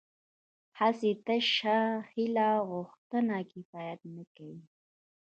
هسې 0.79 1.11
تشه 1.25 1.79
هیله 2.11 2.47
او 2.59 2.65
غوښتنه 2.73 3.35
کفایت 3.51 3.99
نه 4.15 4.23
کوي 4.35 4.61